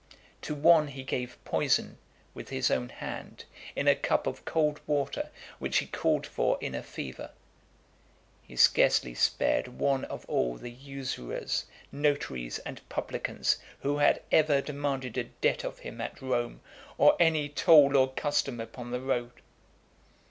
To 0.41 0.55
one 0.55 0.87
he 0.87 1.03
gave 1.03 1.37
poison 1.45 1.99
with 2.33 2.49
his 2.49 2.71
own 2.71 2.89
hand, 2.89 3.45
in 3.75 3.87
a 3.87 3.93
cup 3.93 4.25
of 4.25 4.45
cold 4.45 4.81
water 4.87 5.29
which 5.59 5.77
he 5.77 5.85
called 5.85 6.25
for 6.25 6.57
in 6.59 6.73
a 6.73 6.81
fever. 6.81 7.29
He 8.41 8.55
scarcely 8.55 9.13
spared 9.13 9.67
one 9.77 10.05
of 10.05 10.25
all 10.27 10.55
the 10.57 10.71
usurers, 10.71 11.65
notaries, 11.91 12.57
and 12.57 12.81
publicans, 12.89 13.57
who 13.81 13.99
had 13.99 14.23
ever 14.31 14.59
demanded 14.59 15.19
a 15.19 15.25
debt 15.25 15.63
of 15.63 15.77
him 15.77 16.01
at 16.01 16.19
Rome, 16.19 16.61
or 16.97 17.15
any 17.19 17.47
toll 17.47 17.95
or 17.95 18.11
custom 18.11 18.59
upon 18.59 18.89
the 18.89 19.01
road. 19.01 19.29